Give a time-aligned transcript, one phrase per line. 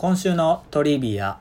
[0.00, 1.38] 今週のトリビア。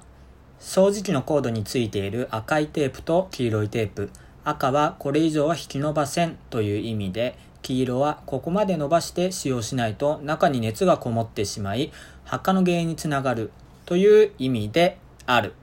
[0.59, 4.09] 掃除機のコードについている赤いテープと黄色いテープ。
[4.43, 11.93] 赤はこれ以上は引き伸ばせんという意味で黄色はここまで伸ばして使用しないと中に熱がこもってしまい
[12.25, 13.51] 発火の原因につながる
[13.85, 15.53] という意味である。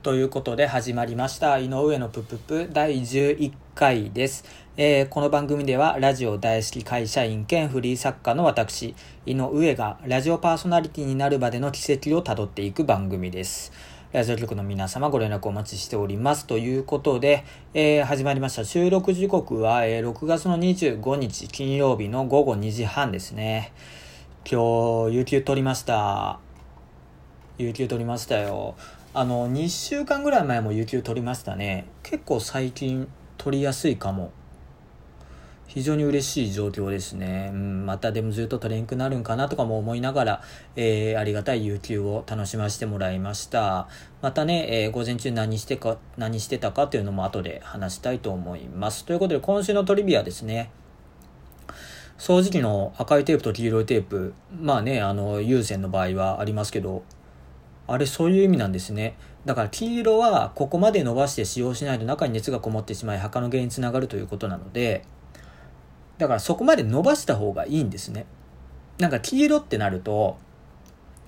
[0.00, 1.58] ということで始まりました。
[1.58, 4.44] 井上のぷぷぷ第11回です。
[4.76, 8.94] えー、この番組ではラジオ大好き会社員兼フリー作家の私、
[9.26, 13.72] 井上がラジオパーソナリティになるまでの奇跡をたどっていく番組です。
[14.12, 16.46] ラジオ局の皆様ご連絡お待ちしております。
[16.46, 18.64] ということで、えー、始まりました。
[18.64, 23.72] 収録時刻は、え、6月の25日金曜日の午後2時半ですね。
[24.48, 26.38] 今日、有給取りました。
[27.58, 28.76] 有給取りましたよ。
[29.18, 31.88] あの、2週間ぐらい前も有給取りましたね。
[32.04, 34.30] 結構最近取りやすいかも。
[35.66, 37.50] 非常に嬉しい状況ですね。
[37.52, 40.42] うん、またでもずっと取れんくなるんかなとかも思いながら、
[40.76, 43.88] えー、ありがたい有給を楽しませてもらいました。
[44.22, 49.04] またね、えー、午前中何してか、何してたかっていうのも後で話したいと思います。
[49.04, 50.70] ということで、今週のトリビアですね。
[52.18, 57.02] 掃除機の赤いテープと黄色いテープ、まあね、あの、有線の場合はありますけど、
[57.88, 59.16] あれそういう意味なんですね。
[59.46, 65.04] だから黄色はここまで伸ばして使用しないと中に熱がこもってしまい墓の原因につながるということなので、
[66.18, 68.26] だからそこまで伸ばした方がいいんですね。
[68.98, 70.36] なんか黄色ってなると、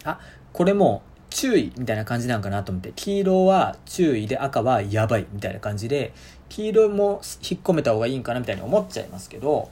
[0.05, 0.21] あ、
[0.53, 6.13] これも注意みたいな感じなんかなと思って、黄色は注意で赤はやばいみたいな感じで、
[6.51, 9.71] 黄色も引っ込めた方がいいんかなみたいに思っちゃいますけど、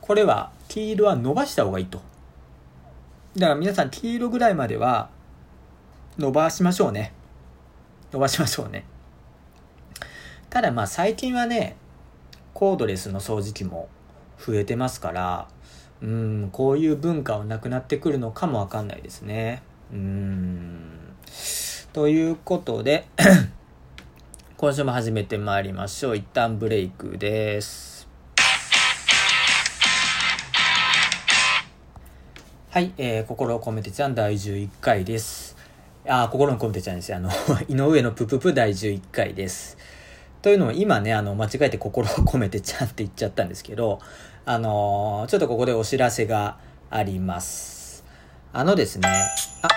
[0.00, 2.00] これは黄色は伸ばした方がいいと。
[3.36, 5.10] だから皆さん黄色ぐらいまでは
[6.18, 7.12] 伸ばしましょうね。
[8.12, 8.84] 伸ばしましょうね。
[10.50, 11.76] ただまあ最近はね、
[12.54, 13.88] コードレスの掃除機も
[14.36, 15.48] 増えてますから、
[16.02, 19.62] うん、こういう文化はなくなってくるのかもわかんないですね。
[19.92, 21.14] うん。
[21.92, 23.06] ということで
[24.56, 26.16] 今週も始めてまいりましょう。
[26.16, 28.08] 一旦ブレイクです。
[32.70, 35.47] はい、えー、心を込めてちゃん第11回です。
[36.08, 37.30] あ、心の込めてちゃんですよあの、
[37.68, 39.76] 井上のぷぷぷ第11回です。
[40.40, 44.00] というのも今ね、あの、間違えて心を込めてちゃんって言っちゃったんですけど、
[44.46, 46.56] あのちょっとここでお知らせが
[46.88, 48.04] あります。
[48.54, 49.06] あのですね、
[49.62, 49.68] あ、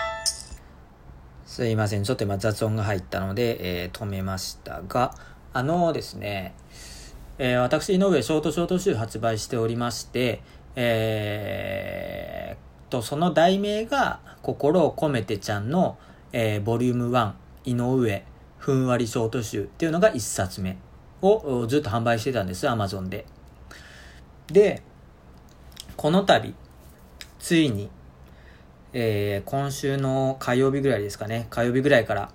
[1.46, 2.06] すいません。
[2.06, 5.14] ちょっと今雑音が入ったので、えー、止めましたが、
[5.52, 6.54] あのですね、
[7.40, 10.42] えー、私、井上ショートショート集発売しておりまして、
[10.78, 15.98] えー、と、その題名が、心を込めてちゃんの、
[16.34, 17.34] えー、ボリューム1、
[17.66, 18.24] 井上、
[18.58, 20.78] ふんわりショート集っていうのが1冊目
[21.22, 23.26] をずっと販売してたんです、アマゾンで。
[24.48, 24.82] で、
[25.98, 26.54] この度、
[27.40, 27.90] ついに、
[28.94, 32.32] えー、今週の火曜日ぐらいですかね、火曜日ぐらいから、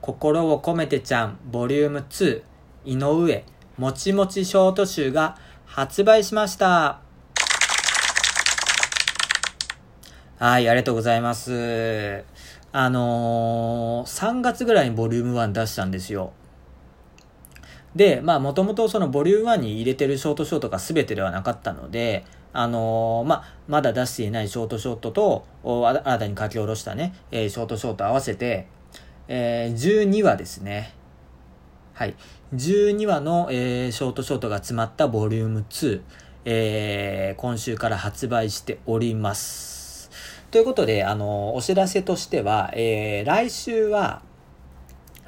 [0.00, 2.42] 心を込めてちゃん、ボリューム2、
[2.84, 3.44] 井上、
[3.76, 5.36] もちもちショート集が
[5.66, 7.00] 発売しました。
[10.38, 12.24] はい、ありがとうございます。
[12.72, 16.32] あのー、3月ぐらいにボリューム1出したんですよ。
[17.96, 28.66] で、まあ、もともとそのボリューム1に入れてるショートショートが全てではなかったので、あのー、まあ、まだ出していないショートショートと、新たに書き下ろしたね、えー、ショートショート合わせて、
[29.28, 30.94] えー、12話ですね。
[31.94, 32.14] はい。
[32.54, 36.00] 12話の、えー、ショートショートが詰まったボリューム2、
[36.44, 39.77] えー、今週から発売しております。
[40.50, 44.22] ということで、あの、お知らせとしては、えー、来週は、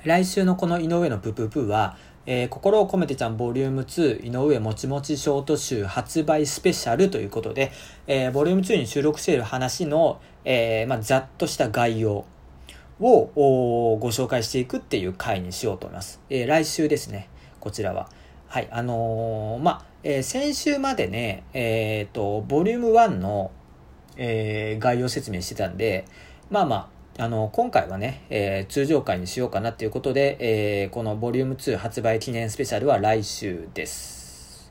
[0.05, 7.71] 来週のこの井上のプププは、えー、心を込めてちゃんボリューム2井上もちもちショート集発売スペシャルということで、
[8.07, 12.25] えー、ボリューム2に収録している話の、えー、まあ、ざっとした概要
[12.99, 16.21] をおご紹介していくっていう回にしようと思います。
[16.31, 18.09] え来週ですね、こちらは。
[18.49, 23.51] はい、あのまあ、え先週までね、えっ、と、ボリューム1の
[24.17, 26.05] えー、概要説明してたんで、
[26.51, 34.71] まあまあ、あの、今回はね、えー、通常回にしようかなっていうことで、えー、このボリューム2発売記念スペシャルは来週です。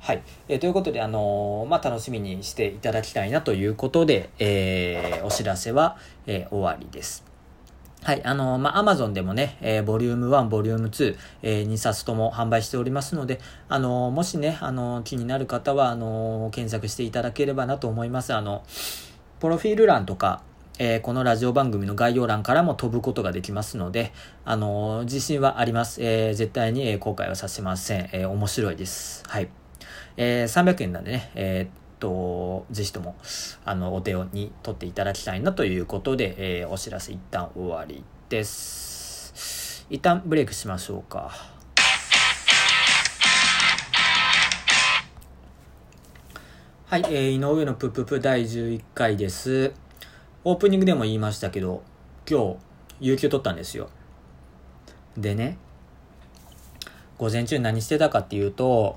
[0.00, 0.22] はい。
[0.48, 5.96] えー、ということで、あのまあ、楽しみにしていただきたいなということで、え、お知らせは、
[6.26, 7.27] え、終わりです。
[8.02, 8.24] はい。
[8.24, 18.32] あの、まあ、アマゾンでもね、えー、ボリューム1、ボリューム2、えー、2冊とも販売しておりますので、あの、もしね、あの、気になる方は、あの、検索していただければなと思います。
[18.32, 18.62] あの、
[19.40, 20.42] プロフィール欄とか、
[20.78, 24.12] えー、このラジオ番組の概要欄からも飛ぶことができますので、
[24.44, 26.00] あの、自信はあります。
[26.02, 28.08] えー、絶対に、え後悔はさせません。
[28.12, 29.24] え面白いです。
[29.26, 29.48] はい。
[30.16, 33.16] え300円なんでね、えっと、ぜひとも、
[33.64, 39.86] あの、お手に取っていただきたいなということで、えお知らせ一旦終わりです。
[39.90, 41.58] 一旦ブレイクしましょうか。
[46.86, 49.74] はい、えー、井上のぷぷぷ第11回です。
[50.44, 51.82] オープニングでも言いましたけど、
[52.26, 52.56] 今日、
[53.00, 53.90] 有給取ったんですよ。
[55.16, 55.58] でね、
[57.18, 58.96] 午前中何してたかっていうと、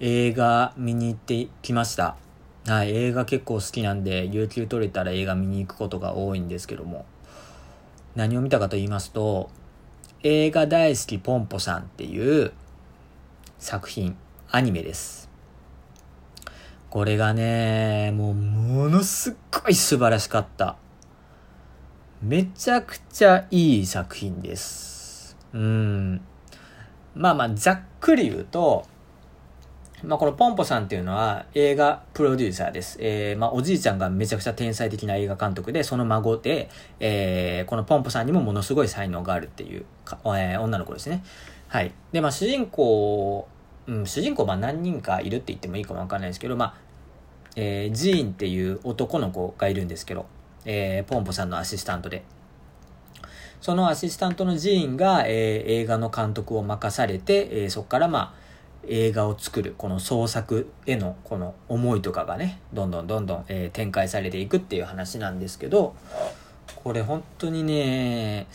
[0.00, 2.16] 映画見に行ってきました。
[2.66, 7.04] はい、映画結構好きなんで、有給取れたら映画見に行くことが多いんですけども、
[8.14, 9.50] 何を見たかと言いますと、
[10.22, 12.52] 映画大好きポンポさんっていう
[13.58, 14.16] 作品、
[14.50, 15.28] アニメです。
[16.90, 19.34] これがね、もうものすっ
[19.64, 20.76] ごい素晴らしかった。
[22.22, 25.36] めちゃくちゃいい作品です。
[25.52, 26.20] うん。
[27.14, 28.86] まあまあ、ざっくり言うと、
[30.04, 32.98] まあこのポンポさんっていうのは映画プロデューサーです。
[33.00, 41.24] えー、まあおじいちゃんがめちゃくちゃ天才的な映画監督で、その孫で、えー、このポンポさんにもものすごい才能があるっていうかえー、女の子ですね。
[41.68, 41.92] はい。
[42.12, 43.48] で、まあ主人公
[43.88, 46.74] うん、主人公まあ何人かいるって言ってもいいかもわかんないですけど、まあ、
[47.56, 50.26] えー、ジーンっていう男の子がいるんですけど、
[50.64, 52.22] えー、ポンポさんのアシスタントで。
[53.60, 58.47] そのアシスタントのジーンが、えー、映画の監督を任されて、えー、そこからまあ、
[58.86, 65.94] 映画を作る、この創作へのこの思いとかがね、どんどんどんどん、えー、展開されていくっていう話なんですけど、
[66.76, 68.46] これ本当にね、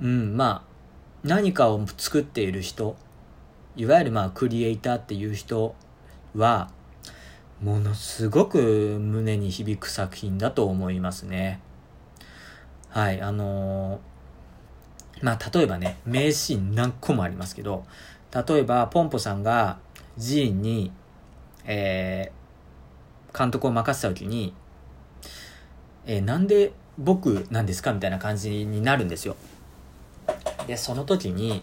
[0.00, 0.76] うん、まあ、
[1.24, 2.96] 何かを作っている人、
[3.76, 5.74] いわゆるまあクリエイターっていう人
[6.34, 6.70] は
[7.62, 11.60] ものすごく胸に響く作品だと思いますね。
[12.90, 17.84] はい、あのー、まあ例えばね、名シーン何個もありますけど、
[18.34, 19.78] 例えばポンポさんが
[20.16, 20.92] ジーンに、
[21.64, 24.54] えー、監督を任せた時に、
[26.06, 29.36] えー、なんで僕なんですかみたいな感じになるんですよ。
[30.66, 31.62] で、その時に、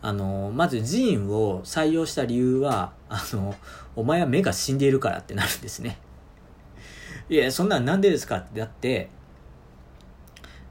[0.00, 3.54] あの、まずジーンを採用した理由は、あの、
[3.96, 5.98] お前は目が死んでいるからってなるんですね。
[7.28, 9.10] いや、そんなんなんでですかってだって、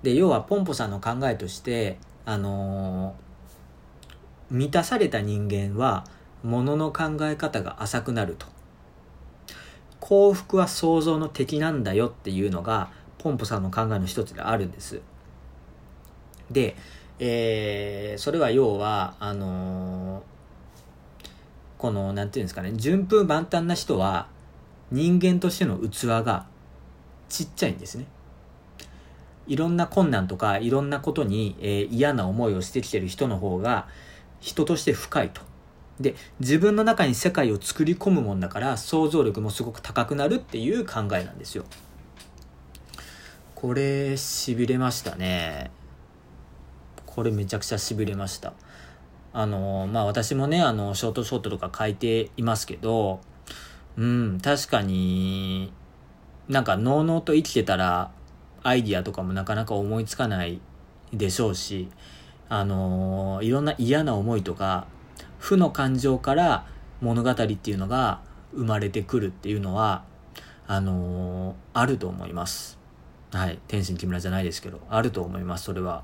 [0.01, 3.15] で、要はポンポさんの考えとして、あの
[4.49, 6.05] 満たされた人間は、
[6.43, 8.45] もの考え方が浅くなると。
[9.99, 15.01] 幸福は想像の敵なんだよっていうのが、ポンポさんの考えの一つであるんです。
[16.51, 16.75] で、
[17.19, 20.23] えー、それは要は、あのー、
[21.77, 24.27] この、なんていうんですかね、順風満帆な人は、
[24.91, 26.45] 人間としての器が
[27.27, 28.05] ちっちゃいんですね。
[29.47, 33.87] いろんな困難とか、いろんなことに、えー、嫌な思いをしてきてる人の方が、
[34.39, 35.41] 人として深いと。
[35.99, 41.65] で、自分の中に世界を作り込むもんだから、想像力もすごく高くなるっていう考えなんですよ。
[43.55, 45.71] これ、痺れましたね。
[47.05, 48.53] これめちゃくちゃしびれました。
[49.33, 53.21] あの、まあ私もね、あの、ショートショートとか書いていますけど、
[53.97, 55.73] うん、確かに、
[56.47, 58.11] なんか、のうのうと生きてたら、
[58.61, 60.59] アイディアとかもなかなか思いつかない
[61.11, 61.89] でしょうし、
[62.49, 64.87] あのいろんな嫌な思いとか、
[65.39, 66.65] 負の感情から
[67.01, 68.21] 物語っていうのが
[68.53, 70.03] 生まれてくるっていうのは、
[70.67, 72.77] あのあると思います。
[73.31, 73.59] はい。
[73.67, 76.03] 天心木村じゃないですけど、あると思います、それは。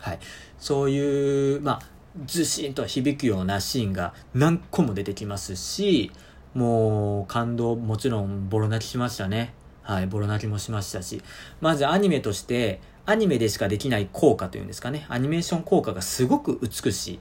[0.00, 0.18] はい。
[0.58, 1.80] そういう、まあ、
[2.26, 6.10] ずしんと響くようなシーンが何個も出てきますし、
[6.54, 9.54] もう感動、もちろんボロ泣きしましたね。
[9.82, 11.22] はい、ボロ泣きもしましたし、
[11.60, 17.20] まずアニメとして、アニメでしかできない効果というんですかね、アニメーション効果がすごく美しい。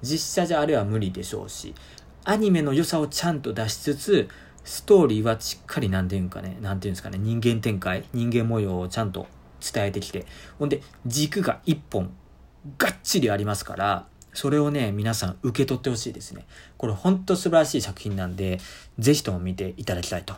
[0.00, 1.74] 実写じゃあれは無理でしょうし、
[2.24, 4.30] アニメの良さをちゃんと出しつつ、
[4.64, 9.26] ストーリーはしっかりなんていうんかね、なんていうんですかね、人間展開、人間模様をちゃんと
[9.60, 10.24] 伝えてきて、
[10.58, 12.10] ほんで、軸が一本、
[12.78, 16.46] がっちりありますから、それをね、皆さん受け取ってほしいですね。
[16.78, 18.58] これほんと素晴らしい作品なんで、
[18.98, 20.34] ぜひとも見ていただきたいと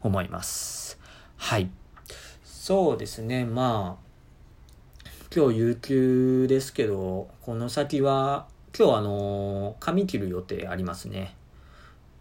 [0.00, 0.98] 思います。
[1.36, 1.70] はい。
[2.68, 8.46] そうですね、まあ、今日有給ですけど、この先は、
[8.78, 11.34] 今日あの、髪切る予定ありますね。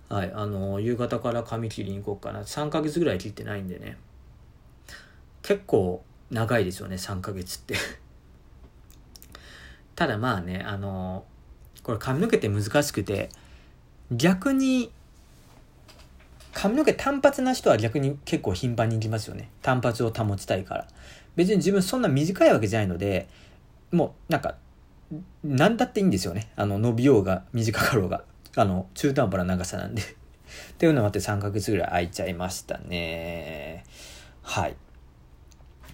[0.08, 2.44] はい、あの、夕方から髪切りに行こうかな。
[2.44, 3.98] 3ヶ月ぐらい切ってないんでね。
[5.42, 6.02] 結構
[6.32, 7.76] 長いですよね、3ヶ月って
[9.98, 11.26] ただまあね、あの、
[11.84, 13.28] これ髪の毛って難しくて、
[14.14, 14.94] 逆に
[16.58, 19.52] 髪の毛単発な人は逆に結構頻繁に行きますよね。
[19.62, 20.88] 単発を保ちたいから。
[21.36, 23.28] 別に自分そんな短いわけじゃないので、
[23.92, 24.56] もうなんか、
[25.44, 26.50] 何だっていいんですよね。
[26.56, 28.24] あの、伸びようが短かろうが。
[28.56, 30.02] あの、中途半端な長さなんで。
[30.02, 30.06] っ
[30.80, 33.84] ていうのもあって3ヶ月ぐらい空いちゃいましたね。
[34.42, 34.76] はい。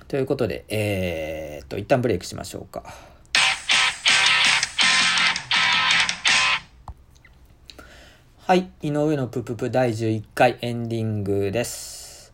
[0.08, 2.86] ということで、えー、っと、一旦ブレイクしましょうか。
[8.54, 8.70] はい。
[8.84, 12.32] 井上のぷぷぷ第11回エンディングです。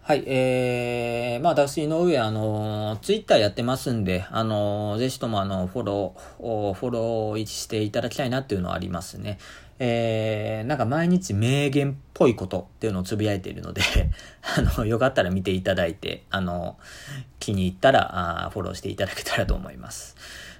[0.00, 0.22] はい。
[0.24, 9.38] えー、まあ私、井上、あの、ツイッターやってますんで、あの、ぜひともあの、フォロー、フォローしていただきたいなっていうのはありますね。
[9.80, 13.82] えー、なんか毎日名言っぽいことっていうのをつぶやいているので
[14.56, 16.78] あの、よかったら見ていただいて、あの、
[17.40, 20.14] 気に入ったら、あフォローしていただけたらと思います。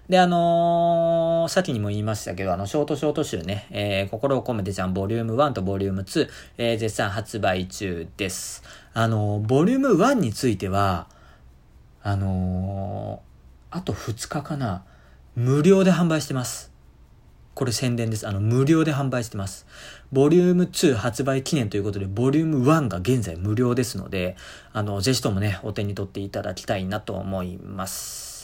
[0.09, 8.63] で、あのー、さっきにも言いましたけど、あの、ショートショート集ね、えー、心を込めてちゃん、ボリューム1とボリューム2、えー、絶賛発売中です。
[8.95, 11.09] あのー、ボリューム1については、
[12.05, 14.85] あのー、あと2日かな、
[15.35, 16.71] 無料で販売してます。
[17.57, 18.29] これ宣伝です。
[18.29, 19.67] あの、無料で販売してます。
[20.13, 24.37] ボリューム2発売記念ということで、ボリューム1が現在無料ですので、
[24.73, 28.36] あの、ぜひともね、お手に取っていただきたいなと思います。